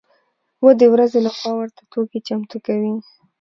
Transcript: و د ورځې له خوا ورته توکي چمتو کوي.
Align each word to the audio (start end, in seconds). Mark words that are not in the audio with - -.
و 0.63 0.65
د 0.79 0.81
ورځې 0.93 1.19
له 1.25 1.31
خوا 1.37 1.51
ورته 1.57 1.81
توکي 1.91 2.19
چمتو 2.27 2.57
کوي. 2.65 2.93